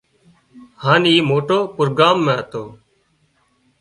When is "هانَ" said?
0.83-1.03